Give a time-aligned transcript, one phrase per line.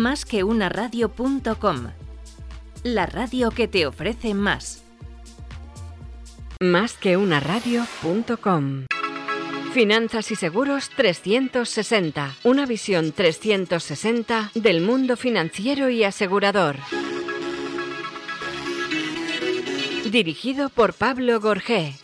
[0.00, 1.88] Más que una radio.com.
[2.84, 4.82] La radio que te ofrece más.
[6.58, 8.86] Más que una radio.com.
[9.74, 12.34] Finanzas y Seguros 360.
[12.44, 16.76] Una visión 360 del mundo financiero y asegurador.
[20.10, 21.99] Dirigido por Pablo Gorgé.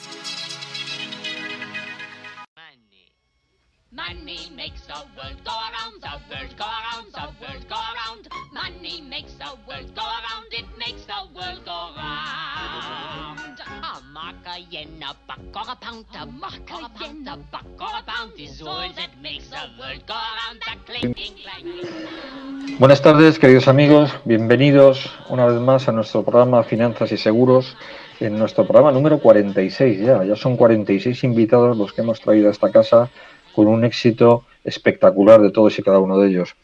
[22.79, 24.13] Buenas tardes, queridos amigos.
[24.25, 27.77] Bienvenidos una vez más a nuestro programa Finanzas y Seguros.
[28.19, 30.25] En nuestro programa número 46 ya.
[30.25, 33.09] Ya son 46 invitados los que hemos traído a esta casa
[33.55, 36.57] con un éxito espectacular de todos y cada uno de ellos.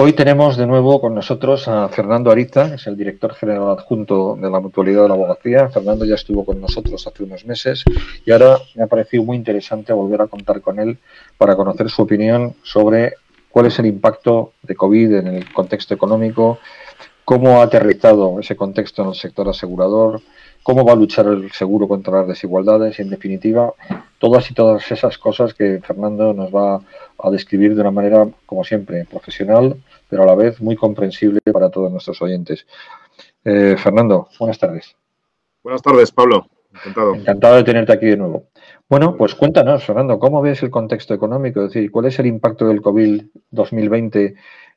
[0.00, 4.38] Hoy tenemos de nuevo con nosotros a Fernando Ariza, que es el director general adjunto
[4.40, 5.70] de la Mutualidad de la Abogacía.
[5.70, 7.82] Fernando ya estuvo con nosotros hace unos meses
[8.24, 10.98] y ahora me ha parecido muy interesante volver a contar con él
[11.36, 13.14] para conocer su opinión sobre
[13.50, 16.60] cuál es el impacto de COVID en el contexto económico,
[17.24, 20.20] cómo ha aterrizado ese contexto en el sector asegurador,
[20.62, 23.72] cómo va a luchar el seguro contra las desigualdades y, en definitiva,
[24.18, 26.80] todas y todas esas cosas que Fernando nos va
[27.18, 29.76] a describir de una manera, como siempre, profesional,
[30.08, 32.66] pero a la vez muy comprensible para todos nuestros oyentes.
[33.44, 34.96] Eh, Fernando, buenas tardes.
[35.62, 36.46] Buenas tardes, Pablo.
[36.72, 37.14] Encantado.
[37.14, 38.44] Encantado de tenerte aquí de nuevo.
[38.88, 41.60] Bueno, pues cuéntanos, Fernando, ¿cómo ves el contexto económico?
[41.60, 44.34] Es decir, ¿cuál es el impacto del COVID 2020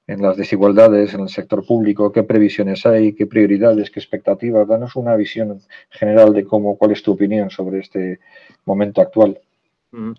[0.08, 2.12] en las desigualdades en el sector público?
[2.12, 3.14] ¿Qué previsiones hay?
[3.14, 3.92] ¿Qué prioridades?
[3.92, 4.68] ¿Qué expectativas?
[4.68, 8.20] Danos una visión general de cómo, cuál es tu opinión sobre este
[8.66, 9.40] momento actual.
[9.92, 10.14] Mm.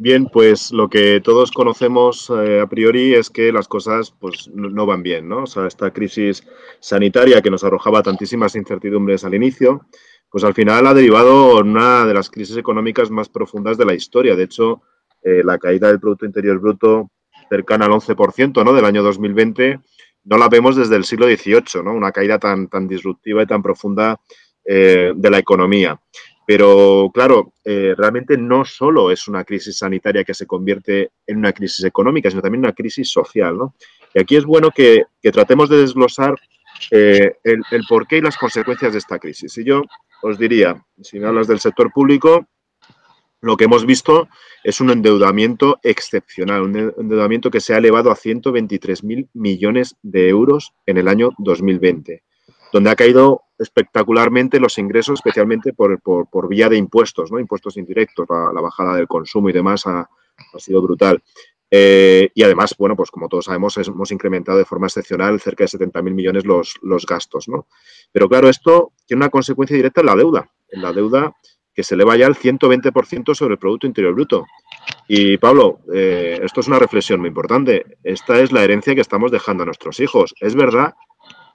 [0.00, 4.86] Bien, pues lo que todos conocemos eh, a priori es que las cosas pues no
[4.86, 5.42] van bien, ¿no?
[5.42, 6.46] O sea, esta crisis
[6.78, 9.86] sanitaria que nos arrojaba tantísimas incertidumbres al inicio,
[10.30, 13.94] pues al final ha derivado en una de las crisis económicas más profundas de la
[13.94, 14.36] historia.
[14.36, 14.82] De hecho,
[15.22, 17.10] eh, la caída del Producto Interior Bruto
[17.48, 18.72] cercana al 11% ¿no?
[18.72, 19.80] del año 2020
[20.28, 21.94] no la vemos desde el siglo XVIII, ¿no?
[21.94, 24.20] Una caída tan, tan disruptiva y tan profunda
[24.64, 25.98] eh, de la economía.
[26.46, 31.52] Pero claro, eh, realmente no solo es una crisis sanitaria que se convierte en una
[31.52, 33.56] crisis económica, sino también una crisis social.
[33.56, 33.74] ¿no?
[34.14, 36.34] Y aquí es bueno que, tratemos de desglosar
[36.90, 39.56] eh, el, el porqué y las consecuencias de esta crisis.
[39.58, 39.82] Y yo
[40.22, 42.46] os diría, si me hablas del sector público,
[43.40, 44.28] lo que hemos visto
[44.64, 50.72] es un endeudamiento excepcional, un endeudamiento que se ha elevado a 123.000 millones de euros
[50.86, 52.22] en el año 2020
[52.72, 57.40] donde ha caído espectacularmente los ingresos, especialmente por, por, por vía de impuestos, ¿no?
[57.40, 61.22] impuestos indirectos, la, la bajada del consumo y demás ha, ha sido brutal.
[61.70, 65.68] Eh, y además, bueno, pues como todos sabemos, hemos incrementado de forma excepcional cerca de
[65.68, 67.66] 70.000 millones los, los gastos, ¿no?
[68.10, 71.34] Pero claro, esto tiene una consecuencia directa en la deuda, en la deuda
[71.78, 74.46] que se eleva ya al 120% sobre el Producto Interior Bruto.
[75.06, 77.98] Y Pablo, eh, esto es una reflexión muy importante.
[78.02, 80.34] Esta es la herencia que estamos dejando a nuestros hijos.
[80.40, 80.94] Es verdad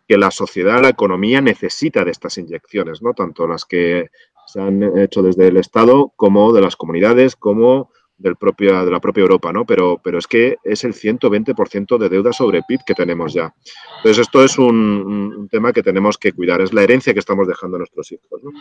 [0.07, 3.11] que la sociedad, la economía necesita de estas inyecciones, ¿no?
[3.11, 4.11] Tanto las que
[4.47, 7.91] se han hecho desde el Estado como de las comunidades, como
[8.23, 9.65] del propio, de la propia Europa, ¿no?
[9.65, 13.53] Pero, pero es que es el 120% de deuda sobre PIB que tenemos ya.
[13.97, 17.75] Entonces, esto es un, tema que tenemos que cuidar, es la herencia que estamos dejando
[17.75, 18.51] a nuestros hijos, ¿no?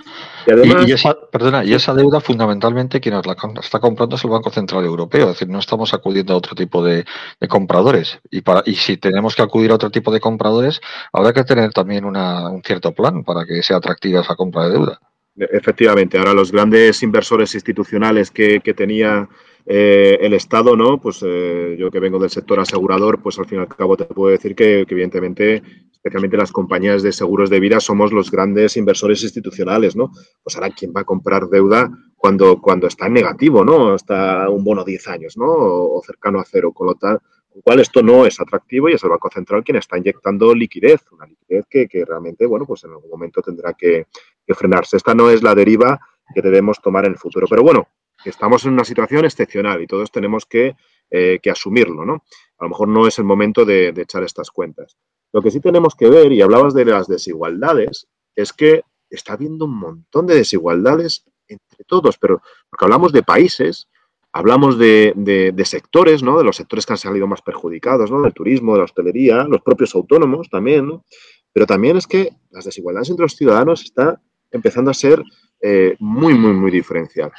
[0.46, 4.16] Y además, Y, y esa, perdona, y esa deuda fundamentalmente quien nos la está comprando
[4.16, 7.04] es el Banco Central Europeo, es decir, no estamos acudiendo a otro tipo de,
[7.40, 8.18] de compradores.
[8.30, 10.80] Y, para, y si tenemos que acudir a otro tipo de compradores,
[11.12, 14.72] habrá que tener también una- un cierto plan para que sea atractiva esa compra de
[14.72, 15.00] deuda.
[15.36, 19.28] Efectivamente, ahora los grandes inversores institucionales que, que tenía
[19.66, 21.00] eh, el Estado, ¿no?
[21.00, 24.04] Pues eh, yo que vengo del sector asegurador, pues al fin y al cabo te
[24.04, 25.62] puedo decir que, evidentemente,
[25.92, 30.10] especialmente las compañías de seguros de vida, somos los grandes inversores institucionales, ¿no?
[30.42, 33.94] Pues ahora, ¿quién va a comprar deuda cuando, cuando está en negativo, ¿no?
[33.94, 35.46] Está un bono 10 años, ¿no?
[35.46, 37.20] O, cercano a cero, con lo tal,
[37.62, 41.26] cual esto no es atractivo y es el Banco Central quien está inyectando liquidez, una
[41.26, 44.06] liquidez que, que realmente, bueno, pues en algún momento tendrá que
[44.48, 44.96] frenarse.
[44.96, 46.00] Esta no es la deriva
[46.34, 47.46] que debemos tomar en el futuro.
[47.48, 47.88] Pero bueno,
[48.30, 50.76] estamos en una situación excepcional y todos tenemos que,
[51.10, 52.24] eh, que asumirlo, ¿no?
[52.58, 54.96] A lo mejor no es el momento de, echar estas cuentas.
[55.32, 59.64] Lo que sí tenemos que ver, y hablabas de las desigualdades, es que está habiendo
[59.64, 62.40] un montón de desigualdades entre todos, pero
[62.70, 63.88] porque hablamos de países,
[64.32, 66.38] hablamos de, sectores, ¿no?
[66.38, 68.22] De los sectores que han salido más perjudicados, ¿no?
[68.22, 71.04] Del turismo, de la hostelería, los propios autónomos también, ¿no?
[71.52, 74.18] Pero también es que las desigualdades entre los ciudadanos están
[74.50, 75.22] empezando a ser
[75.60, 77.38] eh, muy, muy, muy diferenciadas.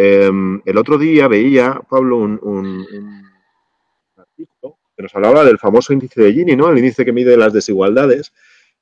[0.00, 0.30] Eh,
[0.64, 3.22] el otro día veía, Pablo, un, un- un
[4.16, 6.70] artículo que nos hablaba del famoso índice de Gini, ¿no?
[6.70, 8.32] El índice que mide las desigualdades,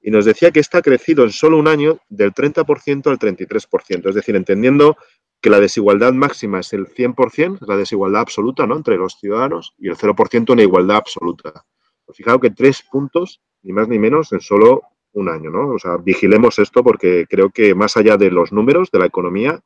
[0.03, 4.15] y nos decía que está crecido en solo un año del 30% al 33%, es
[4.15, 4.97] decir, entendiendo
[5.41, 8.77] que la desigualdad máxima es el 100%, es la desigualdad absoluta, ¿no?
[8.77, 11.65] Entre los ciudadanos, y el 0% una igualdad absoluta.
[12.05, 14.83] Pues fijaos que tres puntos, ni más ni menos, en solo
[15.13, 15.71] un año, ¿no?
[15.71, 19.61] O sea, vigilemos esto porque creo que más allá de los números de la economía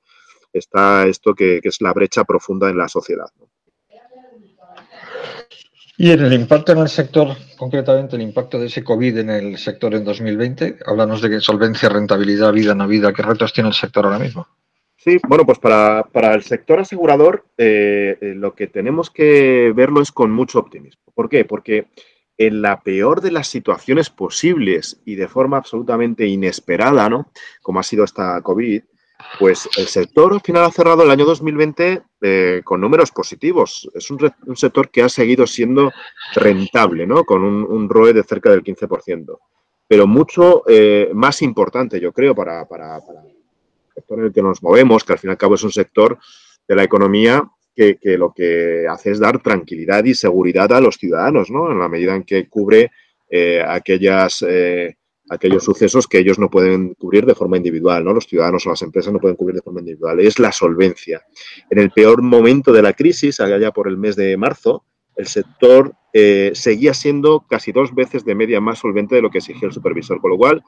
[0.52, 3.26] está esto que, es la brecha profunda en la sociedad.
[5.97, 9.58] Y en el impacto en el sector, concretamente el impacto de ese COVID en el
[9.58, 14.06] sector en 2020, háblanos de solvencia, rentabilidad, vida, no vida, ¿qué retos tiene el sector
[14.06, 14.49] ahora mismo?
[14.97, 16.05] Sí, bueno, pues para,
[16.35, 21.02] el sector asegurador eh, eh, lo que tenemos que verlo es con mucho optimismo.
[21.14, 21.47] ¿Por qué?
[21.47, 21.88] Porque
[22.41, 27.31] en la peor de las situaciones posibles y de forma absolutamente inesperada, ¿no?
[27.61, 28.82] Como ha sido esta COVID,
[29.38, 33.90] pues el sector al final ha cerrado el año 2020 eh, con números positivos.
[33.94, 34.19] Es un,
[34.56, 35.90] sector que ha seguido siendo
[36.34, 37.25] rentable, ¿no?
[37.25, 39.38] Con un, ROE de cerca del 15%.
[39.88, 42.67] Pero mucho eh, más importante, yo creo, para, el
[43.94, 46.19] sector en el que nos movemos, que al fin y al cabo es un sector
[46.69, 47.43] de la economía
[47.75, 51.70] que, lo que hace es dar tranquilidad y seguridad a los ciudadanos, ¿no?
[51.73, 52.90] En la medida en que cubre
[53.28, 54.96] eh, aquellas, eh,
[55.31, 58.12] aquellos sucesos que ellos no pueden cubrir de forma individual, ¿no?
[58.12, 60.19] Los ciudadanos o las empresas no pueden cubrir de forma individual.
[60.21, 61.23] Es la solvencia.
[61.71, 64.85] En el peor momento de la crisis, allá por el mes de marzo,
[65.15, 69.38] el sector eh, seguía siendo casi dos veces de media más solvente de lo que
[69.38, 70.21] exigía el supervisor.
[70.21, 70.65] Con lo cual,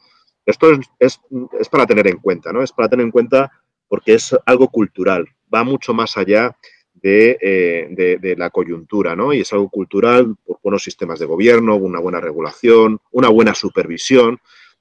[0.47, 1.21] esto es, es,
[1.59, 2.63] es para tener en cuenta, ¿no?
[2.63, 3.51] Es para tener en cuenta
[3.89, 6.57] porque es algo cultural, va mucho más allá
[7.05, 9.33] eh, de, la coyuntura, ¿no?
[9.33, 14.39] Y es algo cultural por buenos sistemas de gobierno, una buena regulación, una buena supervisión.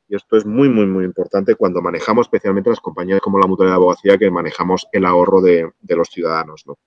[0.07, 3.75] Y esto es muy, muy, muy importante cuando manejamos, especialmente las compañías como la Mutualidad
[3.75, 6.77] de Abogacía, que manejamos el ahorro de, los ciudadanos, ¿no?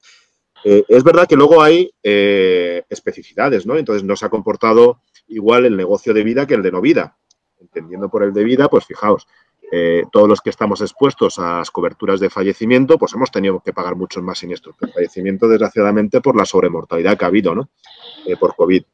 [0.65, 3.77] Eh, es verdad que luego hay eh, especificidades, ¿no?
[3.77, 7.17] Entonces no se ha comportado igual el negocio de vida que el de no vida.
[7.61, 9.27] Entendiendo por el de vida, pues fijaos,
[9.77, 13.73] eh, todos los que estamos expuestos a las coberturas de fallecimiento, pues hemos tenido que
[13.73, 17.71] pagar muchos más siniestros de fallecimiento, desgraciadamente, por la sobremortalidad que ha habido, ¿no?
[18.25, 18.85] Eh, por COVID.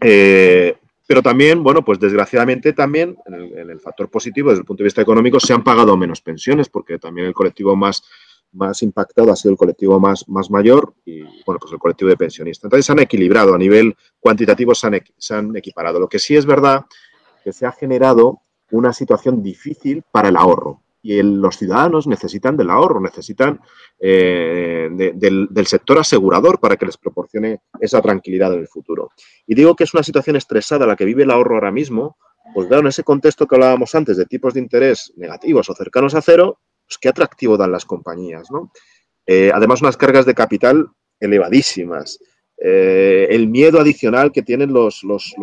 [0.00, 4.86] Eh, pero también, bueno, pues desgraciadamente también, en el, factor positivo, desde el punto de
[4.86, 8.04] vista económico, se han pagado menos pensiones, porque también el colectivo más,
[8.52, 12.16] más impactado ha sido el colectivo más, más mayor y, bueno, pues el colectivo de
[12.16, 12.66] pensionistas.
[12.66, 15.98] Entonces se han equilibrado, a nivel cuantitativo se han, se han equiparado.
[15.98, 16.86] Lo que sí es verdad
[17.42, 20.82] que se ha generado una situación difícil para el ahorro.
[21.02, 23.60] Y los ciudadanos necesitan del ahorro, necesitan
[24.00, 29.10] eh, del, sector asegurador para que les proporcione esa tranquilidad en el futuro.
[29.46, 32.16] Y digo que es una situación estresada la que vive el ahorro ahora mismo,
[32.54, 36.14] pues claro, en ese contexto que hablábamos antes de tipos de interés negativos o cercanos
[36.16, 38.48] a cero, pues qué atractivo dan las compañías.
[39.26, 40.90] Eh, además, unas cargas de capital
[41.20, 42.18] elevadísimas.
[42.58, 45.34] Eh, el miedo adicional que tienen los, los,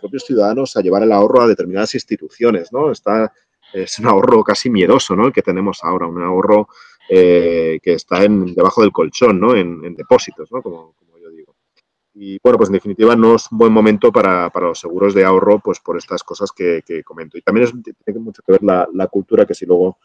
[0.00, 2.90] propios ciudadanos a llevar el ahorro a determinadas instituciones, ¿no?
[2.90, 3.32] Está,
[3.72, 5.26] es un ahorro casi miedoso, ¿no?
[5.26, 6.68] El que tenemos ahora, un ahorro
[7.08, 9.54] eh, que está en, debajo del colchón, ¿no?
[9.54, 10.60] En, depósitos, ¿no?
[10.60, 11.54] Como, yo digo.
[12.14, 15.60] Y bueno, pues en definitiva no es un buen momento para, los seguros de ahorro,
[15.60, 17.38] pues por estas cosas que, comento.
[17.38, 19.98] Y también es, tiene mucho que ver la, la cultura que si luego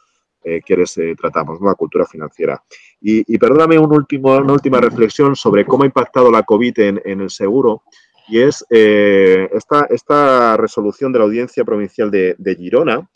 [0.47, 1.67] eh, quieres eh, tratamos, ¿no?
[1.67, 2.63] la cultura financiera.
[3.01, 7.31] Y, perdóname un último, una última reflexión sobre cómo ha impactado la COVID en, el
[7.31, 7.81] seguro,
[8.27, 13.09] y es eh, esta, esta, resolución de la Audiencia Provincial de, Girona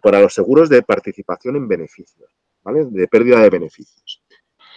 [0.00, 2.30] para los seguros de participación en beneficios,
[2.62, 2.84] ¿vale?
[2.84, 4.22] de pérdida de beneficios.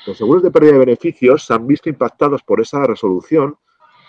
[0.07, 3.57] Los seguros de pérdida de beneficios se han visto impactados por esa resolución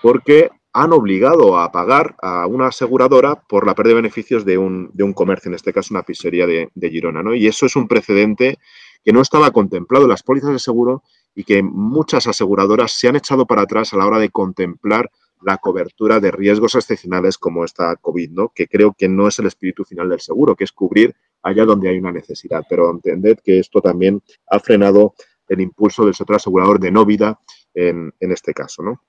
[0.03, 4.91] porque han obligado a pagar a una aseguradora por la pérdida de beneficios de un,
[4.93, 7.23] de un comercio, en este caso una pizzería de, Girona.
[7.23, 7.35] ¿no?
[7.35, 8.59] Y eso es un precedente
[9.03, 11.03] que no estaba contemplado en las pólizas de seguro
[11.35, 15.57] y que muchas aseguradoras se han echado para atrás a la hora de contemplar la
[15.57, 18.53] cobertura de riesgos excepcionales como esta COVID, ¿no?
[18.55, 21.89] que creo que no es el espíritu final del seguro, que es cubrir allá donde
[21.89, 22.65] hay una necesidad.
[22.69, 25.15] Pero entended que esto también ha frenado
[25.49, 27.41] el impulso del sector asegurador de no vida
[27.73, 28.83] en, en este caso.
[28.83, 29.01] ¿no?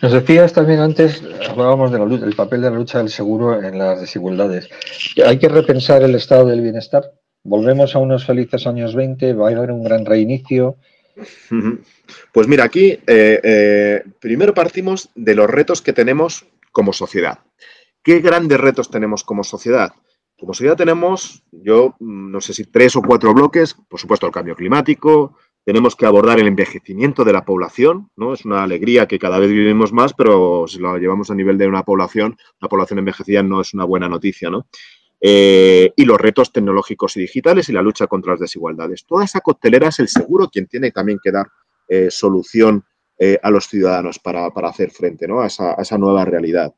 [0.00, 4.68] Nos decías también antes, hablábamos del papel de la lucha del seguro en las desigualdades.
[5.24, 7.12] Hay que repensar el estado del bienestar.
[7.42, 10.76] Volvemos a unos felices años 20, va a haber un gran reinicio.
[12.32, 17.40] Pues mira, aquí eh, eh, primero partimos de los retos que tenemos como sociedad.
[18.02, 19.90] ¿Qué grandes retos tenemos como sociedad?
[20.38, 24.32] Como sociedad tenemos, yo mm, no sé si tres o cuatro bloques, por supuesto el
[24.32, 25.34] cambio climático,
[25.68, 28.32] tenemos que abordar el envejecimiento de la población, ¿no?
[28.32, 31.66] Es una alegría que cada vez vivimos más, pero si lo llevamos a nivel de
[31.66, 34.66] una población, la población envejecida no es una buena noticia, ¿no?
[35.20, 39.04] Eh, y los retos tecnológicos y digitales y la lucha contra las desigualdades.
[39.04, 41.48] Toda esa coctelera es el seguro quien tiene también que dar
[41.86, 42.82] eh, solución
[43.18, 45.42] eh, a los ciudadanos para, hacer frente ¿no?
[45.42, 46.72] a, esa, nueva realidad.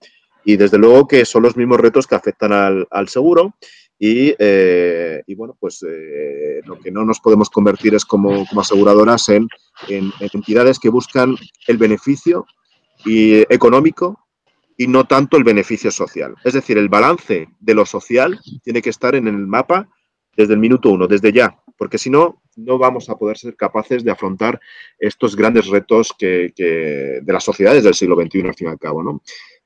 [0.44, 2.52] Y desde luego que son los mismos retos que afectan
[2.90, 3.54] al, seguro
[4.02, 9.46] y, eh, bueno, pues eh, lo que no nos podemos convertir es como, aseguradoras en,
[10.20, 11.36] entidades que buscan
[11.68, 12.46] el beneficio
[13.04, 14.26] y, económico
[14.78, 16.34] y no tanto el beneficio social.
[16.44, 19.86] Es decir, el balance de lo social tiene que estar en el mapa
[20.34, 24.02] desde el minuto uno, desde ya, porque si no, no vamos a poder ser capaces
[24.02, 24.58] de afrontar
[24.98, 29.02] estos grandes retos que, de las sociedades del siglo XXI, al fin y al cabo.
[29.02, 29.22] ¿no?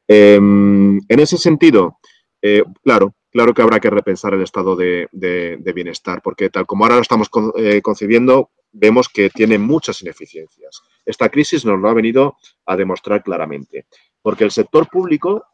[0.09, 1.99] Em, en ese sentido,
[2.43, 5.09] eh, claro, claro que habrá que repensar el estado de,
[5.75, 10.83] bienestar, porque tal como ahora lo estamos eh, concibiendo, vemos que tiene muchas ineficiencias.
[11.05, 13.87] Esta crisis nos lo ha venido a demostrar claramente
[14.25, 15.45] porque el sector público,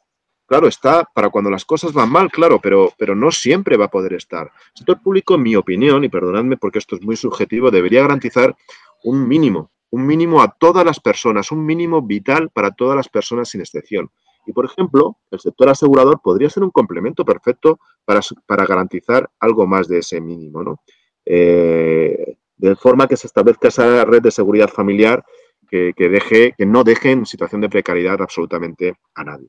[0.47, 3.91] claro, está para cuando las cosas van mal, claro, pero, pero no siempre va a
[3.91, 4.47] poder estar.
[4.47, 8.55] El sector público, en mi opinión, y perdonadme porque esto es muy subjetivo, debería garantizar
[9.03, 13.49] un mínimo, un mínimo a todas las personas, un mínimo vital para todas las personas
[13.49, 14.09] sin excepción.
[14.47, 19.67] Y, por ejemplo, el sector asegurador podría ser un complemento perfecto para, para garantizar algo
[19.67, 20.81] más de ese mínimo, ¿no?
[21.25, 25.25] Eh, de forma que se establezca esa red de seguridad familiar
[25.71, 29.49] que, deje, que no deje en situación de precariedad absolutamente a nadie.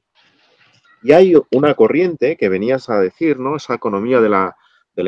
[1.01, 3.55] Y hay una corriente que venías a decir, ¿no?
[3.55, 4.55] Esa economía de la,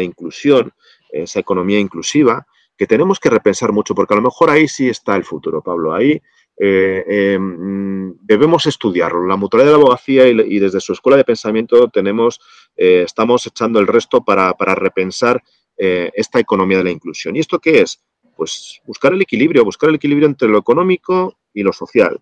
[0.03, 0.73] inclusión,
[1.11, 5.15] esa economía inclusiva, que tenemos que repensar mucho, porque a lo mejor ahí sí está
[5.15, 5.93] el futuro, Pablo.
[5.93, 6.19] Ahí
[6.65, 9.25] eh, eh, mm, debemos estudiarlo.
[9.25, 12.39] La mutualidad de la abogacía y, desde su escuela de pensamiento tenemos,
[12.77, 15.43] eh, estamos echando el resto para, para repensar
[15.75, 17.35] esta economía de la inclusión.
[17.35, 17.99] ¿Y esto qué es?
[18.35, 22.19] pues buscar el equilibrio, buscar el equilibrio entre lo económico y lo social.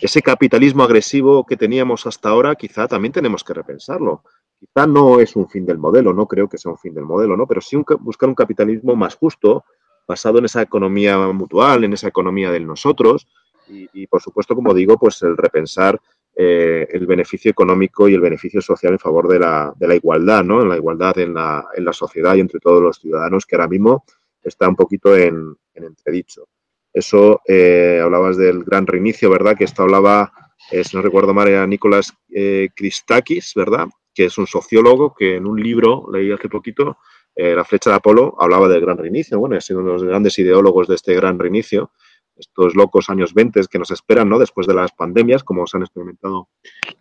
[0.00, 4.22] Ese capitalismo agresivo que teníamos hasta ahora, quizá también tenemos que repensarlo.
[4.58, 7.36] Quizá no es un fin del modelo, no creo que sea un fin del modelo,
[7.36, 7.46] ¿no?
[7.46, 9.64] Pero sí buscar un capitalismo más justo,
[10.06, 13.26] basado en esa economía mutual, en esa economía del nosotros,
[13.68, 16.00] y, por supuesto, como digo, pues el repensar
[16.38, 20.44] eh, el beneficio económico y el beneficio social en favor de la, de la igualdad,
[20.44, 20.60] ¿no?
[20.60, 23.68] En la igualdad en la, en la sociedad y entre todos los ciudadanos que ahora
[23.68, 24.04] mismo
[24.42, 26.48] está un poquito en, entredicho.
[26.92, 29.56] Eso, eh, hablabas del gran reinicio, ¿verdad?
[29.56, 30.32] Que esto hablaba,
[30.70, 33.86] eh, si no recuerdo mal, era Nicolás eh, Christakis, ¿verdad?
[34.14, 36.98] Que es un sociólogo que en un libro, leí hace poquito,
[37.38, 39.38] La flecha de Apolo, hablaba del gran reinicio.
[39.38, 41.90] Bueno, ha sido uno de los grandes ideólogos de este gran reinicio,
[42.36, 44.38] estos locos años 20 que nos esperan, ¿no?
[44.38, 46.48] Después de las pandemias, como se han experimentado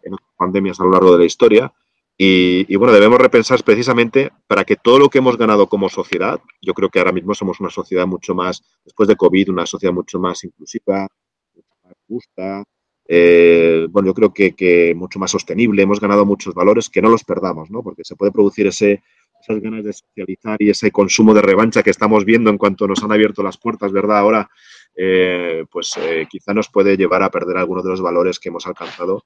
[0.04, 1.74] en pandemias a lo largo de la historia.
[2.18, 6.74] Y, bueno, debemos repensar precisamente para que todo lo que hemos ganado como sociedad, yo
[6.74, 10.18] creo que ahora mismo somos una sociedad mucho más, después de COVID, una sociedad mucho
[10.18, 11.08] más inclusiva,
[11.54, 12.63] mucho más justa,
[13.08, 17.24] eh, bueno, yo creo que, mucho más sostenible, hemos ganado muchos valores, que no los
[17.24, 17.84] perdamos, ¿no?
[17.84, 19.04] Porque se puede producir ese,
[19.46, 23.04] esas ganas de socializar y ese consumo de revancha que estamos viendo en cuanto nos
[23.04, 24.18] han abierto las puertas, ¿verdad?
[24.18, 24.50] Ahora,
[24.96, 28.66] eh, pues eh, quizá nos puede llevar a perder algunos de los valores que hemos
[28.66, 29.25] alcanzado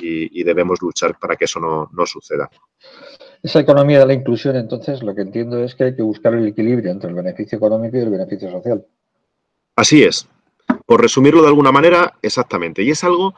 [0.00, 2.48] y, debemos luchar para que eso no, suceda.
[3.42, 6.46] Esa economía de la inclusión, entonces, lo que entiendo es que hay que buscar el
[6.46, 8.86] equilibrio entre el beneficio económico y el beneficio social.
[9.74, 10.28] Así es.
[10.86, 12.82] Por resumirlo de alguna manera, exactamente.
[12.84, 13.34] Y es algo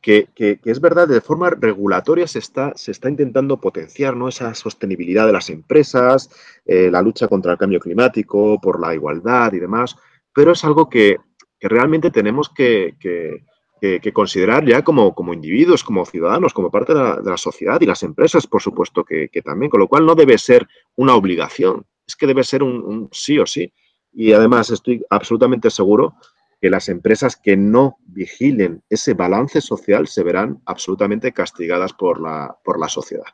[0.00, 4.28] que, es verdad, de forma regulatoria se está, se está intentando potenciar ¿no?
[4.28, 6.30] esa sostenibilidad de las empresas,
[6.64, 9.96] eh, la lucha contra el cambio climático, por la igualdad y demás,
[10.34, 11.18] pero es algo que,
[11.60, 17.36] realmente tenemos que, que, considerar ya como, como, individuos, como ciudadanos, como parte de la,
[17.36, 20.66] sociedad y las empresas, por supuesto, que, también, con lo cual no debe ser
[20.96, 23.72] una obligación, es que debe ser un, sí o sí.
[24.12, 26.14] Y además estoy absolutamente seguro
[26.60, 32.56] que las empresas que no vigilen ese balance social se verán absolutamente castigadas por la,
[32.62, 33.24] por la sociedad.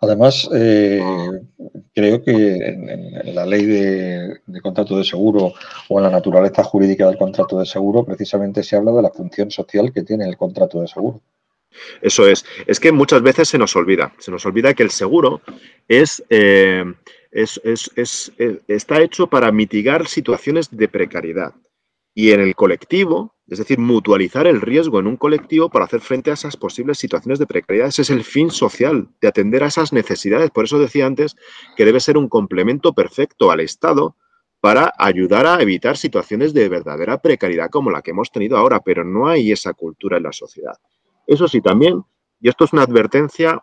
[0.00, 1.02] Además, eh,
[1.94, 5.52] creo que en, la ley de, contrato de seguro
[5.88, 9.50] o en la naturaleza jurídica del contrato de seguro, precisamente se habla de la función
[9.50, 11.20] social que tiene el contrato de seguro.
[12.02, 12.44] Eso es.
[12.66, 14.12] Es que muchas veces se nos olvida.
[14.18, 15.40] Se nos olvida que el seguro
[15.86, 16.84] es, eh,
[17.30, 18.32] es, es,
[18.66, 21.52] está hecho para mitigar situaciones de precariedad.
[22.14, 26.30] Y en el colectivo, es decir, mutualizar el riesgo en un colectivo para hacer frente
[26.30, 27.88] a esas posibles situaciones de precariedad.
[27.88, 30.50] Ese es el fin social, de atender a esas necesidades.
[30.50, 31.36] Por eso decía antes
[31.76, 34.16] que debe ser un complemento perfecto al Estado
[34.60, 39.04] para ayudar a evitar situaciones de verdadera precariedad como la que hemos tenido ahora, pero
[39.04, 40.76] no hay esa cultura en la sociedad.
[41.26, 42.04] Eso sí, también,
[42.40, 43.60] y esto es una advertencia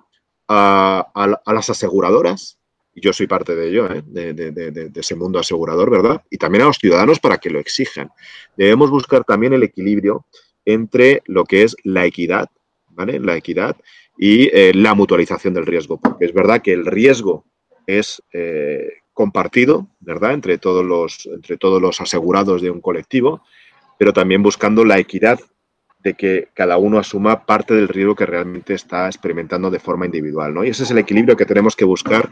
[0.48, 2.57] a, a las aseguradoras,
[3.02, 4.04] yo soy parte de ello, ¿eh?
[4.06, 6.24] de, ese mundo asegurador, ¿verdad?
[6.30, 8.10] Y también a los ciudadanos para que lo exijan.
[8.56, 10.26] Debemos buscar también el equilibrio
[10.66, 12.50] entre lo que es la equidad,
[12.90, 13.20] ¿vale?
[13.20, 13.78] La equidad
[14.18, 17.46] y eh, la mutualización del riesgo, porque es verdad que el riesgo
[17.86, 20.34] es eh, compartido, ¿verdad?
[20.34, 23.44] Entre todos, los, entre todos los asegurados de un colectivo,
[23.98, 25.40] pero también buscando la equidad
[26.14, 30.54] que cada uno asuma parte del riesgo que realmente está experimentando de forma individual.
[30.54, 30.64] ¿no?
[30.64, 32.30] Y ese es el equilibrio que tenemos que buscar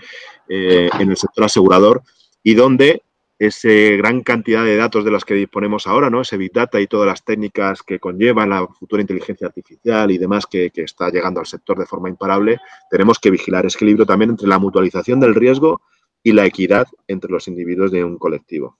[0.49, 2.03] eh, en el sector asegurador
[2.43, 3.01] y donde
[3.37, 6.21] esa gran cantidad de datos de las que disponemos ahora, ¿no?
[6.21, 10.45] ese Big Data y todas las técnicas que conllevan la futura inteligencia artificial y demás
[10.45, 14.31] que, que está llegando al sector de forma imparable, tenemos que vigilar ese equilibrio también
[14.31, 15.81] entre la mutualización del riesgo
[16.23, 18.79] y la equidad entre los individuos de un colectivo.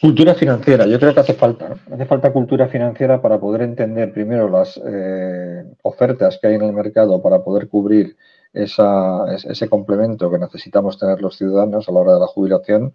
[0.00, 1.74] Cultura financiera, yo creo que hace falta.
[1.90, 6.72] Hace falta cultura financiera para poder entender primero las eh, ofertas que hay en el
[6.72, 8.16] mercado para poder cubrir
[8.52, 12.94] ese complemento que necesitamos tener los ciudadanos a la hora de la jubilación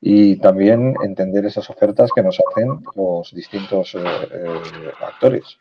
[0.00, 3.98] y también entender esas ofertas que nos hacen los distintos eh,
[4.32, 5.58] eh, actores.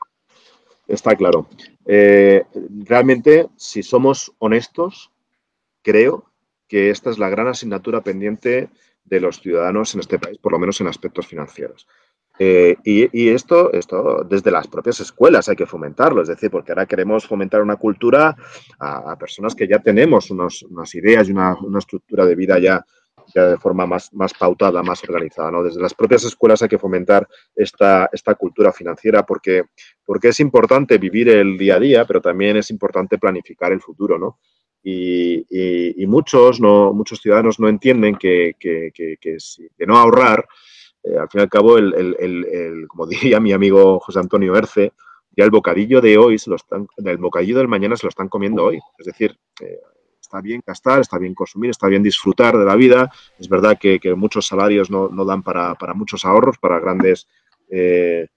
[0.87, 1.47] Está claro.
[1.85, 5.11] realmente, si somos honestos,
[5.83, 6.25] creo
[6.67, 8.69] que esta es la gran asignatura pendiente
[9.09, 11.87] de los ciudadanos en este país, por lo menos en aspectos financieros.
[12.41, 16.85] Eh, y, esto, esto desde las propias escuelas hay que fomentarlo, es decir, porque ahora
[16.85, 18.33] queremos fomentar una cultura
[18.79, 22.85] a, personas que ya tenemos unas ideas y una, estructura de vida ya,
[23.35, 25.51] de forma más, más pautada, más organizada.
[25.51, 25.63] ¿no?
[25.63, 29.65] Desde las propias escuelas hay que fomentar esta, esta cultura financiera porque,
[30.05, 34.17] porque es importante vivir el día a día, pero también es importante planificar el futuro.
[34.17, 34.39] ¿no?
[34.83, 38.91] Y, muchos, no, muchos ciudadanos no entienden que, que,
[39.77, 40.47] de no ahorrar,
[41.03, 44.93] eh, al fin y al cabo, el, como diría mi amigo José Antonio Erce,
[45.35, 48.27] ya el bocadillo de hoy, se lo están, el bocadillo del mañana se lo están
[48.27, 48.79] comiendo hoy.
[48.97, 49.79] Es decir, eh,
[50.19, 53.11] está bien gastar, está bien consumir, está bien disfrutar de la vida.
[53.37, 57.27] Es verdad que, muchos salarios no, dan para, muchos ahorros, para grandes
[57.69, 58.27] eh,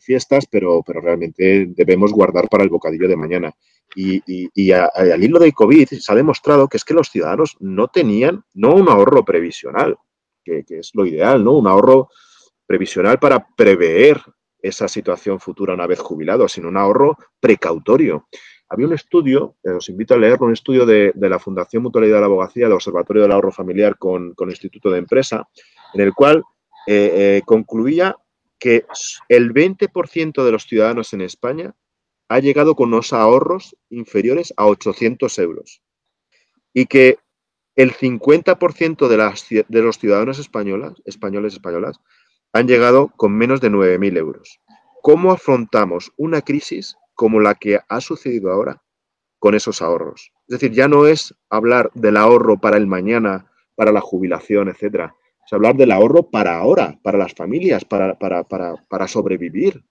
[0.00, 3.54] fiestas, pero, pero realmente debemos guardar para el bocadillo de mañana.
[3.94, 8.44] Y, al hilo de COVID se ha demostrado que es que los ciudadanos no tenían,
[8.54, 9.96] no un ahorro previsional,
[10.44, 11.52] que, es lo ideal, ¿no?
[11.52, 12.08] Un ahorro
[12.66, 14.20] previsional para prever
[14.62, 18.28] esa situación futura una vez jubilado, sino un ahorro precautorio.
[18.68, 22.20] Había un estudio, eh, os invito a leerlo, un estudio de, la Fundación Mutualidad de
[22.20, 25.48] la Abogacía, del Observatorio del Ahorro Familiar con, Instituto de Empresa,
[25.94, 26.44] en el cual
[26.86, 28.16] eh, eh, concluía
[28.58, 28.84] que
[29.28, 31.74] el 20% de los ciudadanos en España
[32.30, 35.82] ha llegado con unos ahorros inferiores a 800 euros
[36.72, 37.18] y que
[37.74, 41.98] el 50% de, las, de los ciudadanos españolas, españoles españolas
[42.52, 44.60] han llegado con menos de 9.000 euros.
[45.02, 48.80] ¿Cómo afrontamos una crisis como la que ha sucedido ahora
[49.40, 50.30] con esos ahorros?
[50.46, 55.16] Es decir, ya no es hablar del ahorro para el mañana, para la jubilación, etcétera.
[55.44, 59.82] Es hablar del ahorro para ahora, para las familias, para, para, para, para sobrevivir,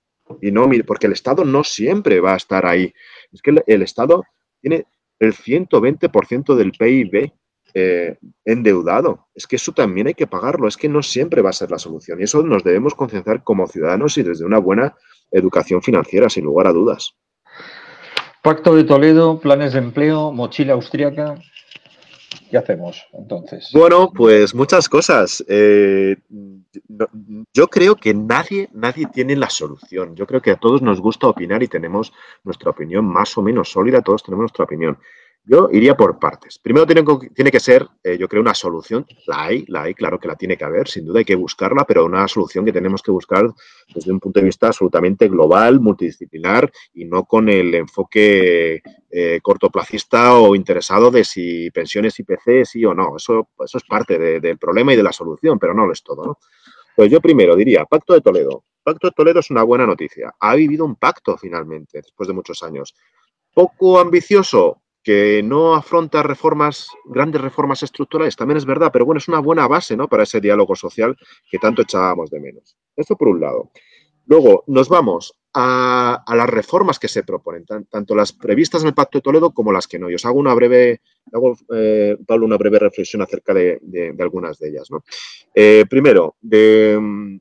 [0.42, 2.94] y no, porque el Estado no siempre va a estar ahí.
[3.32, 4.24] Es que el, Estado
[4.62, 4.86] tiene
[5.20, 7.32] el 120% del PIB
[7.74, 9.28] eh, endeudado.
[9.34, 10.68] Es que eso también hay que pagarlo.
[10.68, 12.20] Es que no siempre va a ser la solución.
[12.20, 14.96] Y eso nos debemos concentrar como ciudadanos y desde una buena
[15.32, 17.16] educación financiera, sin lugar a dudas.
[18.42, 21.36] Pacto de Toledo, planes de empleo, mochila austríaca.
[22.50, 23.70] ¿Qué hacemos entonces?
[23.74, 25.44] Bueno, pues muchas cosas.
[25.48, 26.18] Eh,
[27.54, 30.16] yo creo que nadie, nadie tiene la solución.
[30.16, 32.12] Yo creo que a todos nos gusta opinar y tenemos
[32.44, 34.98] nuestra opinión más o menos sólida, todos tenemos nuestra opinión.
[35.44, 36.60] Yo iría por partes.
[36.60, 39.06] Primero tiene, que ser, eh, yo creo, una solución.
[39.26, 41.86] La hay, la hay, claro que la tiene que haber, sin duda hay que buscarla,
[41.86, 43.50] pero una solución que tenemos que buscar
[43.94, 50.36] desde un punto de vista absolutamente global, multidisciplinar y no con el enfoque eh, cortoplacista
[50.36, 53.16] o interesado de si pensiones IPC sí o no.
[53.18, 56.26] Eso, eso es parte del problema y de la solución, pero no lo es todo.
[56.26, 56.38] ¿no?
[56.96, 58.66] Pues yo primero diría, Pacto de Toledo.
[58.84, 60.34] Pacto de Toledo es una buena noticia.
[60.38, 62.94] Ha vivido un pacto finalmente, después de muchos años.
[63.54, 69.28] Poco ambicioso, que no afronta reformas, grandes reformas estructurales, también es verdad, pero bueno, es
[69.28, 70.08] una buena base ¿no?
[70.08, 71.18] para ese diálogo social
[71.50, 72.78] que tanto echábamos de menos.
[72.96, 73.72] Esto por un lado.
[74.28, 79.18] Luego, nos vamos a, las reformas que se proponen, tanto las previstas en el Pacto
[79.18, 80.12] de Toledo como las que no.
[80.12, 81.02] Y os hago una breve,
[81.34, 84.90] hago, eh, Pablo, una breve reflexión acerca de, algunas de ellas.
[85.56, 87.40] Eh, primero, de,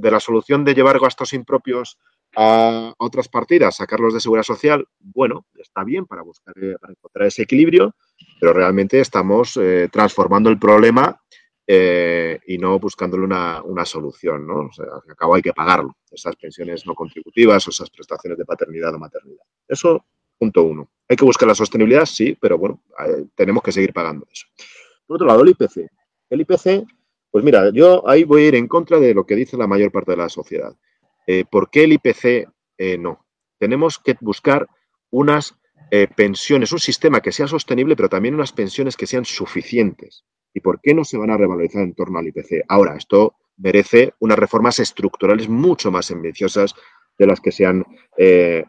[0.00, 1.98] la solución de llevar gastos impropios
[2.40, 7.26] a otras partidas, sacarlos de seguridad social, bueno, está bien para buscar, eh, para encontrar
[7.26, 7.96] ese equilibrio,
[8.38, 11.20] pero realmente estamos eh, transformando el problema
[11.66, 14.66] eh, y no buscándole una, solución, ¿no?
[14.66, 18.44] O sea, al cabo hay que pagarlo, esas pensiones no contributivas o esas prestaciones de
[18.44, 19.42] paternidad o maternidad.
[19.66, 20.06] Eso,
[20.38, 20.88] punto uno.
[21.08, 22.80] Hay que buscar la sostenibilidad, sí, pero bueno,
[23.34, 24.46] tenemos que seguir pagando eso.
[25.08, 25.90] Por otro lado, el IPC.
[26.30, 26.86] El IPC,
[27.32, 29.90] pues mira, yo ahí voy a ir en contra de lo que dice la mayor
[29.90, 30.72] parte de la sociedad.
[31.28, 33.26] Eh, ¿Por qué el IPC eh, no?
[33.58, 34.66] Tenemos que buscar
[35.10, 35.54] unas
[35.90, 40.24] eh, pensiones, un sistema que sea sostenible, pero también unas pensiones que sean suficientes.
[40.54, 42.64] ¿Y por qué no se van a revalorizar en torno al IPC?
[42.68, 46.74] Ahora, esto merece unas reformas estructurales mucho más ambiciosas
[47.18, 47.84] de las que se han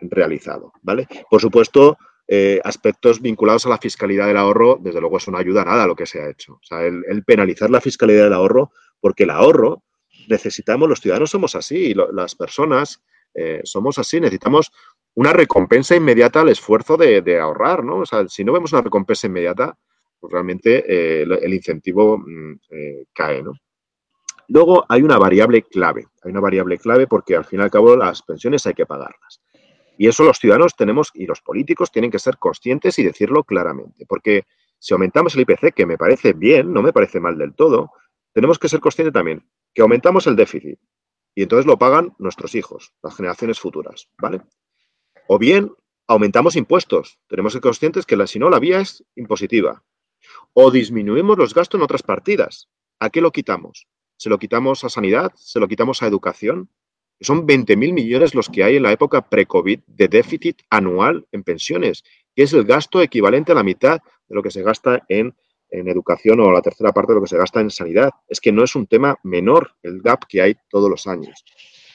[0.01, 0.73] realizado.
[0.81, 1.07] ¿vale?
[1.29, 1.97] Por supuesto,
[2.63, 5.87] aspectos vinculados a la fiscalidad del ahorro, desde luego eso no ayuda a nada a
[5.87, 6.53] lo que se ha hecho.
[6.53, 9.83] O sea, el, penalizar la fiscalidad del ahorro, porque el ahorro
[10.29, 13.01] necesitamos, los ciudadanos somos así, las personas
[13.33, 14.71] eh, somos así, necesitamos
[15.15, 17.97] una recompensa inmediata al esfuerzo de, ahorrar, ¿no?
[17.97, 19.77] O sea, si no vemos una recompensa inmediata,
[20.19, 22.53] pues realmente eh, el, incentivo mm,
[23.13, 23.53] cae, ¿no?
[24.47, 27.95] Luego hay una variable clave, hay una variable clave porque al fin y al cabo
[27.95, 29.41] las pensiones hay que pagarlas.
[29.97, 34.05] Y eso los ciudadanos tenemos y los políticos tienen que ser conscientes y decirlo claramente,
[34.07, 34.43] porque
[34.79, 37.91] si aumentamos el IPC, que me parece bien, no me parece mal del todo,
[38.33, 40.79] tenemos que ser conscientes también que aumentamos el déficit
[41.35, 44.41] y entonces lo pagan nuestros hijos, las generaciones futuras, ¿vale?
[45.27, 45.71] O bien
[46.07, 49.83] aumentamos impuestos, tenemos que ser conscientes que la, si no la vía es impositiva.
[50.53, 52.67] O disminuimos los gastos en otras partidas.
[52.99, 53.87] ¿A qué lo quitamos?
[54.17, 55.31] ¿Se lo quitamos a sanidad?
[55.35, 56.69] ¿Se lo quitamos a educación?
[57.21, 62.03] Son 20.000 millones los que hay en la época pre-COVID de déficit anual en pensiones,
[62.35, 65.35] que es el gasto equivalente a la mitad de lo que se gasta en,
[65.71, 68.11] educación o la tercera parte de lo que se gasta en sanidad.
[68.27, 71.43] Es que no es un tema menor el gap que hay todos los años.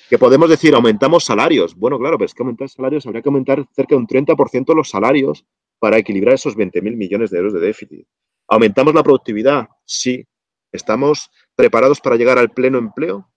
[0.08, 1.74] Que podemos decir, aumentamos salarios.
[1.74, 4.90] Bueno, claro, pero es que aumentar salarios habría que aumentar cerca de un 30% los
[4.90, 5.44] salarios
[5.78, 8.06] para equilibrar esos 20.000 millones de euros de déficit.
[8.48, 9.68] ¿Aumentamos la productividad?
[9.84, 10.26] Sí.
[10.72, 13.28] ¿Estamos preparados para llegar al pleno empleo?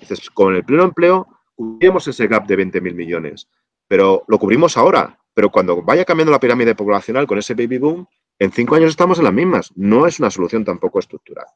[0.00, 3.48] Dices, con el pleno empleo cubrimos ese gap de 20.000 millones,
[3.86, 5.18] pero lo cubrimos ahora.
[5.34, 8.06] Pero cuando vaya cambiando la pirámide poblacional con ese baby boom,
[8.38, 9.72] en cinco años estamos en las mismas.
[9.76, 11.46] No es una solución tampoco estructural.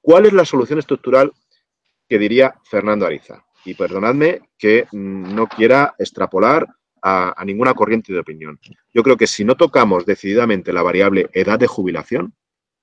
[0.00, 1.32] ¿Cuál es la solución estructural
[2.08, 3.44] que diría Fernando Ariza?
[3.64, 6.66] Y perdonadme que no quiera extrapolar
[7.02, 8.58] a, a, ninguna corriente de opinión.
[8.92, 12.34] Yo creo que si no tocamos decididamente la variable edad de jubilación,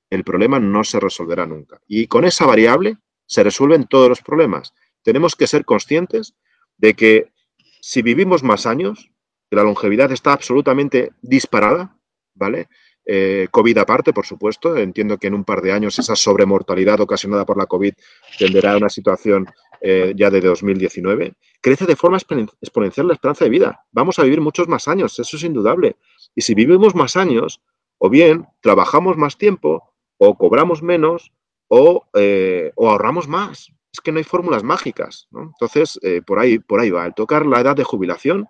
[0.10, 1.80] el problema no se resolverá nunca.
[1.88, 4.74] Y con esa variable se resuelven todos los problemas
[5.08, 6.36] tenemos que ser conscientes
[6.78, 7.32] de que
[7.80, 9.10] si vivimos más años,
[9.50, 11.98] que la longevidad está absolutamente disparada,
[12.34, 12.68] ¿vale?
[13.10, 14.76] Eh, COVID aparte, por supuesto.
[14.76, 17.94] Entiendo que en un par de años esa sobremortalidad ocasionada por la COVID
[18.38, 19.48] tenderá a una situación
[19.80, 21.34] eh, ya de 2019.
[21.62, 23.86] Crece de forma exponencial la esperanza de vida.
[23.94, 25.96] Vamos a vivir muchos más años, eso es indudable.
[26.36, 27.62] Y si vivimos más años,
[27.98, 31.32] o bien trabajamos más tiempo, o cobramos menos,
[31.70, 35.28] o, eh, ahorramos más es que no hay fórmulas mágicas.
[35.32, 35.44] ¿no?
[35.44, 37.06] Entonces, por, ahí, por ahí va.
[37.06, 38.46] El tocar la edad de jubilación,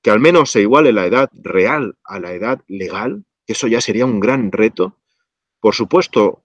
[0.00, 4.06] que al menos se iguale la edad real a la edad legal, eso ya sería
[4.06, 4.96] un gran reto.
[5.60, 6.42] Por supuesto,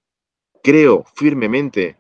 [0.63, 1.98] creo firmemente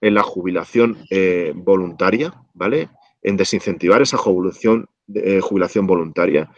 [0.00, 2.88] en la jubilación eh, voluntaria, ¿vale?
[3.22, 6.50] En desincentivar esa jubilación, eh, jubilación voluntaria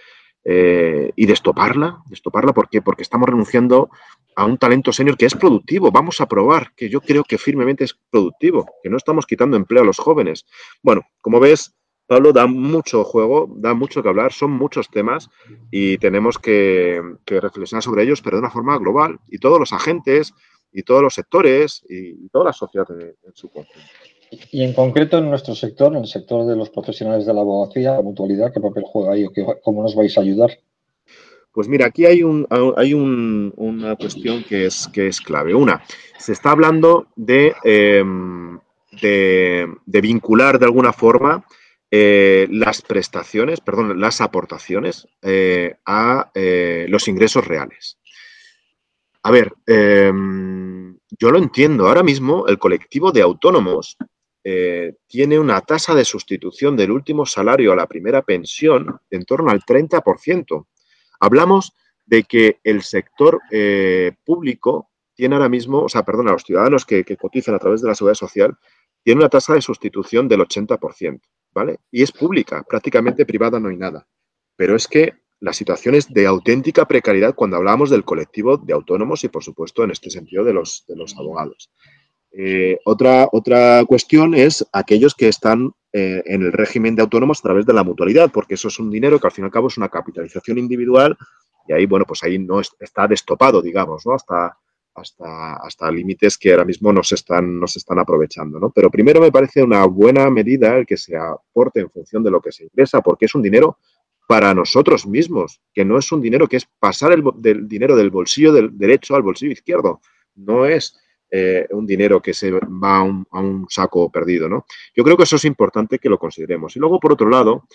[0.43, 1.99] y destoparla.
[2.07, 2.81] ¿Destoparla ¿por qué?
[2.81, 3.91] Porque estamos renunciando
[4.37, 5.91] a un talento senior que es productivo.
[5.91, 9.83] Vamos a probar que yo creo que firmemente es productivo, que no estamos quitando empleo
[9.83, 10.47] a los jóvenes.
[10.83, 11.75] Bueno, como ves,
[12.11, 15.31] Pablo, da mucho juego, da mucho que hablar, son muchos temas
[15.71, 19.21] y tenemos que, reflexionar sobre ellos, pero de una forma global.
[19.29, 20.35] Y todos los agentes
[20.73, 23.79] y todos los sectores y, toda la sociedad en, su conjunto.
[24.51, 27.93] Y en concreto en nuestro sector, en el sector de los profesionales de la abogacía,
[27.93, 29.31] la mutualidad, ¿qué papel juega ahí o
[29.63, 30.51] cómo nos vais a ayudar?
[31.53, 32.45] Pues mira, aquí hay, un,
[32.77, 35.55] hay una cuestión que es, que es clave.
[35.55, 35.81] Una,
[36.19, 38.59] se está hablando de, em,
[39.01, 41.45] de, vincular de alguna forma
[41.91, 47.99] eh, las prestaciones, perdón, las aportaciones eh, a eh, los ingresos reales.
[49.23, 51.89] A ver, em, yo lo entiendo.
[51.89, 53.97] Ahora mismo el colectivo de autónomos
[55.07, 59.61] tiene una tasa de sustitución del último salario a la primera pensión en torno al
[59.61, 60.67] 30%.
[61.21, 61.75] Hablamos
[62.07, 63.39] de que el sector
[64.25, 67.89] público tiene ahora mismo, o sea, perdón, a los ciudadanos que, cotizan a través de
[67.89, 68.57] la seguridad social,
[69.03, 71.21] tiene una tasa de sustitución del 80%,
[71.53, 71.79] ¿vale?
[71.91, 74.07] Y es pública, prácticamente privada no hay nada.
[74.57, 79.25] Pero es que la situación es de auténtica precariedad cuando hablamos del colectivo de autónomos
[79.25, 81.71] y, por supuesto, en este sentido, de los, de los abogados.
[82.33, 87.43] Eh, otra, otra cuestión es aquellos que están eh, en el régimen de autónomos a
[87.43, 89.69] través de la mutualidad, porque eso es un dinero que al fin y al cabo
[89.69, 91.17] es una capitalización individual
[91.67, 94.15] y ahí, bueno, pues ahí no está destopado, digamos, ¿no?
[94.15, 94.57] Hasta,
[94.95, 98.71] hasta, hasta límites que ahora mismo no se están, no se están aprovechando, ¿no?
[98.71, 102.41] Pero primero me parece una buena medida el que se aporte en función de lo
[102.41, 103.79] que se ingresa, porque es un dinero
[104.27, 108.11] para nosotros mismos, que no es un dinero que es pasar el del dinero del
[108.11, 110.01] bolsillo del derecho al bolsillo izquierdo,
[110.37, 110.97] no es
[111.33, 114.67] eh, un dinero que se va a un, saco perdido, ¿no?
[114.97, 116.75] Yo creo que eso es importante que lo consideremos.
[116.75, 117.67] Y luego, por otro lado,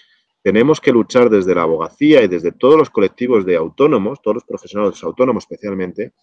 [0.41, 4.43] tenemos que luchar desde la abogacía y desde todos los colectivos de autónomos, todos los
[4.43, 6.13] profesionales autónomos especialmente,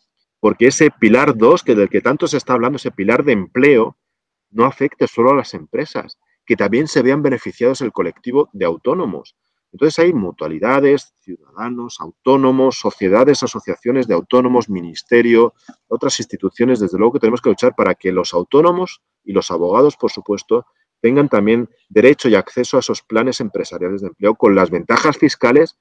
[0.43, 3.97] porque ese pilar 2, que del que tanto se está hablando, ese pilar de empleo,
[4.51, 9.37] no afecte solo a las empresas, que también se vean beneficiados el colectivo de autónomos.
[9.71, 15.55] Entonces hay mutualidades, ciudadanos, autónomos, sociedades, asociaciones de autónomos, ministerio,
[15.87, 19.97] otras instituciones, desde luego que tenemos que luchar para que los autónomos y los abogados,
[19.97, 20.67] por supuesto,
[21.01, 25.79] tengan también derecho y acceso a esos planes empresariales de empleo con las ventajas fiscales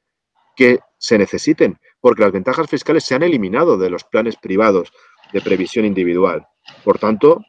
[0.62, 4.94] que se necesiten, porque las ventajas fiscales se han eliminado de los planes privados
[5.34, 6.46] de previsión individual.
[6.84, 7.42] Por tanto,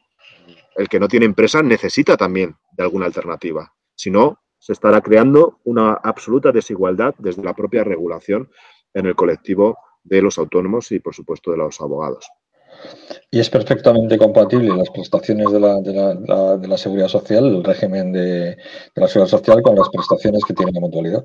[0.75, 3.71] el que no tiene empresa necesita también de alguna alternativa.
[3.93, 8.49] Si no, se estará creando una absoluta desigualdad desde la propia regulación
[8.95, 12.25] en el colectivo de los autónomos y, por supuesto, de los abogados.
[13.29, 18.57] Y es perfectamente compatible las prestaciones de la, de la, seguridad social, el régimen de,
[18.95, 21.23] la seguridad social, con las prestaciones que tiene la mutualidad.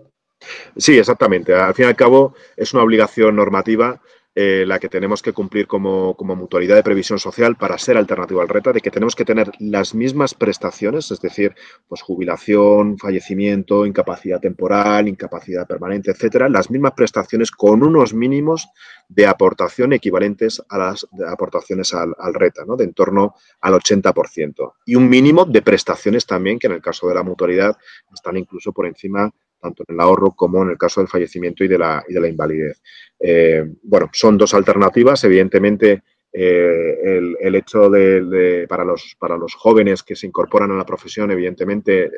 [0.76, 1.54] Sí, exactamente.
[1.54, 4.00] Al fin y al cabo, es una obligación normativa
[4.40, 8.48] eh, la que tenemos que cumplir como, mutualidad de previsión social para ser alternativa al
[8.48, 11.56] RETA, de que tenemos que tener las mismas prestaciones, es decir,
[11.88, 18.68] pues jubilación, fallecimiento, incapacidad temporal, incapacidad permanente, etcétera, las mismas prestaciones con unos mínimos
[19.08, 22.76] de aportación equivalentes a las aportaciones al, al RETA, ¿no?
[22.76, 24.74] de en torno al 80%.
[24.86, 27.76] Y un mínimo de prestaciones también, que en el caso de la mutualidad
[28.14, 31.68] están incluso por encima tanto en el ahorro como en el caso del fallecimiento y
[31.68, 32.80] de la, y de la invalidez.
[33.18, 35.22] Eh, bueno, son dos alternativas.
[35.24, 40.86] Evidentemente, eh, el, hecho de, para, los, para los jóvenes que se incorporan a la
[40.86, 42.10] profesión, evidentemente,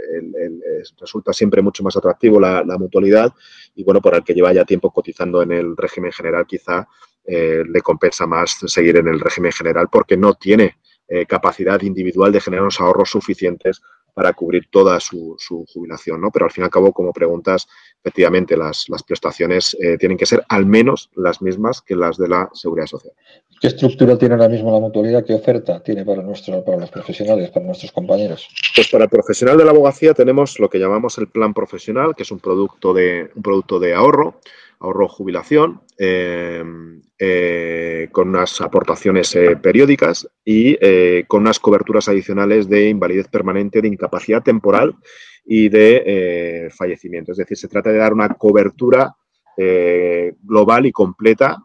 [0.98, 3.32] resulta siempre mucho más atractivo la, mutualidad
[3.74, 6.86] y, bueno, para el que lleva ya tiempo cotizando en el régimen general, quizá
[7.24, 10.76] eh, le compensa más seguir en el régimen general porque no tiene
[11.26, 13.82] capacidad individual de generar unos ahorros suficientes
[14.14, 15.36] para cubrir toda su,
[15.72, 16.30] jubilación, ¿no?
[16.30, 17.68] Pero al fin y al cabo, como preguntas,
[18.00, 22.48] efectivamente las, prestaciones eh, tienen que ser al menos las mismas que las de la
[22.52, 23.12] seguridad social.
[23.60, 25.24] ¿Qué estructura tiene ahora mismo la mutualidad?
[25.24, 28.48] ¿Qué oferta tiene para, nuestro, para los profesionales, para nuestros compañeros?
[28.74, 32.22] Pues para el profesional de la abogacía tenemos lo que llamamos el plan profesional, que
[32.22, 34.40] es un producto de, un producto de ahorro
[34.80, 36.64] ahorro jubilación, eh,
[37.18, 40.76] eh, con unas aportaciones eh, periódicas y
[41.26, 44.96] con unas coberturas adicionales de invalidez permanente, de incapacidad temporal
[45.44, 47.32] y de fallecimiento.
[47.32, 49.14] Es decir, se trata de dar una cobertura
[50.42, 51.58] global y completa,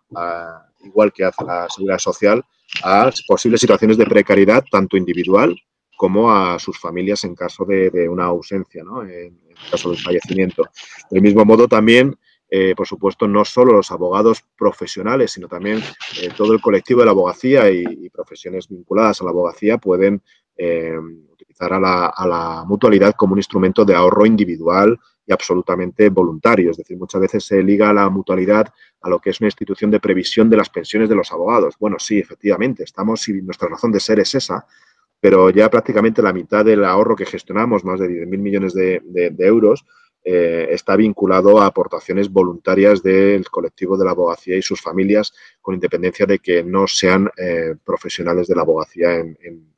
[0.84, 2.44] igual que hace la Seguridad Social,
[2.84, 5.56] a posibles situaciones de precariedad, tanto individual
[5.96, 9.04] como a sus familias en caso de, una ausencia, ¿no?
[9.04, 9.40] en,
[9.72, 10.66] caso de fallecimiento.
[11.10, 12.18] Del mismo modo, también
[12.58, 15.80] eh, por supuesto, no solo los abogados profesionales, sino también
[16.22, 20.22] eh, todo el colectivo de la abogacía y, profesiones vinculadas a la abogacía pueden
[20.56, 20.98] eh,
[21.34, 26.72] utilizar a la, mutualidad como un instrumento de ahorro individual y absolutamente voluntario.
[26.72, 30.00] Es decir, muchas veces se liga la mutualidad a lo que es una institución de
[30.00, 31.76] previsión de las pensiones de los abogados.
[31.78, 34.66] Bueno, sí, efectivamente, estamos y nuestra razón de ser es esa,
[35.20, 39.86] pero ya prácticamente la mitad del ahorro que gestionamos, más de 10.000 millones de euros,
[40.28, 45.76] eh, está vinculado a aportaciones voluntarias del colectivo de la abogacía y sus familias, con
[45.76, 49.38] independencia de que no sean eh, profesionales de la abogacía en,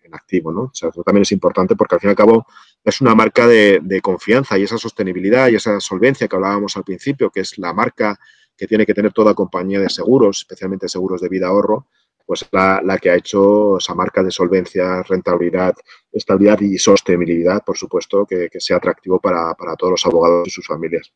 [0.10, 0.54] activo.
[0.54, 0.72] ¿no?
[0.74, 2.48] eso también es importante porque al fin y al cabo
[2.82, 7.30] es una marca de, confianza y esa sostenibilidad y esa solvencia que hablábamos al principio,
[7.30, 8.18] que es la marca
[8.56, 11.88] que tiene que tener toda compañía de seguros, especialmente seguros de vida ahorro,
[12.26, 15.76] pues la, la, que ha hecho esa marca de solvencia, rentabilidad,
[16.18, 21.12] estabilidad y sostenibilidad, por supuesto, que, sea atractivo para, todos los abogados y sus familias.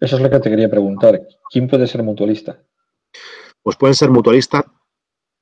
[0.00, 1.20] Eso es lo que te quería preguntar.
[1.50, 2.62] ¿Quién puede ser mutualista?
[3.62, 4.64] Pues pueden ser mutualistas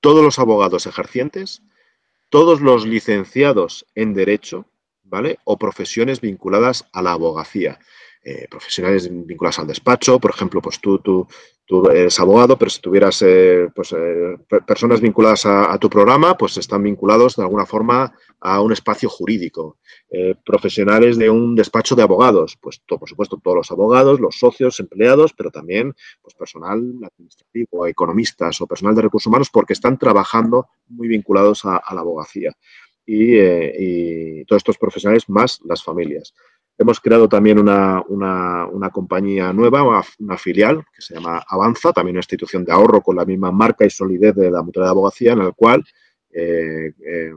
[0.01, 1.63] todos los abogados ejercientes,
[2.29, 4.67] todos los licenciados en Derecho,
[5.03, 5.39] ¿vale?
[5.45, 7.79] O profesiones vinculadas a la abogacía.
[8.27, 11.29] Eh, profesionales vinculados al despacho, por ejemplo, pues tú, tú,
[11.67, 16.57] tú eres abogado, pero si tuvieras eh, pues, eh, personas vinculadas a, tu programa, pues
[16.57, 19.77] están vinculados de alguna forma a un espacio jurídico.
[20.47, 25.35] profesionales de un despacho de abogados, pues por supuesto todos los abogados, los socios, empleados,
[25.37, 31.09] pero también pues, personal administrativo, economistas o personal de recursos humanos, porque están trabajando muy
[31.09, 32.53] vinculados a, la abogacía.
[33.05, 36.33] Y, y todos estos profesionales más las familias.
[36.77, 38.03] Hemos creado también una,
[38.93, 43.25] compañía nueva, una, filial que se llama Avanza, también una institución de ahorro con la
[43.25, 45.85] misma marca y solidez de la mutualidad de abogacía, en la cual
[46.31, 47.33] eh, eh,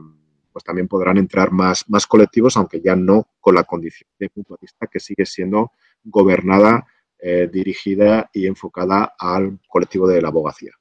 [0.52, 4.88] pues también podrán entrar más, más colectivos, aunque ya no con la condición de mutualista
[4.88, 5.70] que sigue siendo
[6.02, 6.84] gobernada,
[7.20, 10.72] eh, dirigida y enfocada al colectivo de la abogacía.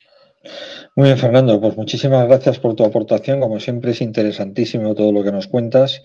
[0.95, 3.39] Muy bien, Fernando, pues muchísimas gracias por tu aportación.
[3.39, 6.01] Como siempre es interesantísimo todo lo que nos cuentas.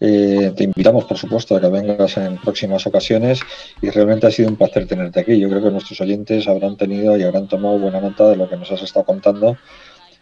[0.00, 3.40] Eh, te invitamos, por supuesto, a que vengas en próximas ocasiones
[3.82, 5.38] y realmente ha sido un placer tenerte aquí.
[5.38, 8.56] Yo creo que nuestros oyentes habrán tenido y habrán tomado buena nota de lo que
[8.56, 9.58] nos has estado contando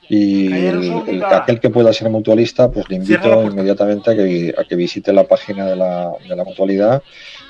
[0.09, 4.75] Y el, aquel que pueda ser mutualista, pues le invito inmediatamente a que, a que
[4.75, 7.03] visite la página de la, de la mutualidad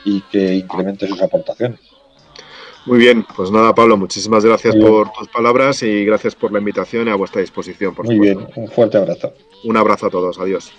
[0.05, 1.81] y que incremente sus aportaciones.
[2.89, 7.07] Muy bien, pues nada, Pablo, muchísimas gracias por tus palabras y gracias por la invitación
[7.07, 7.95] y a vuestra disposición.
[7.95, 9.35] Por Muy bien, un fuerte abrazo.
[9.65, 10.73] Un abrazo a todos, adiós.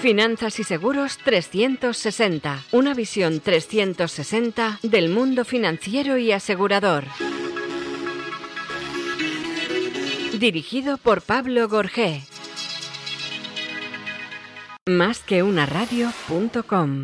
[0.00, 2.62] Finanzas y Seguros 360.
[2.72, 7.04] Una visión 360 del mundo financiero y asegurador.
[10.38, 12.22] Dirigido por Pablo Gorgé.
[14.86, 15.42] Más que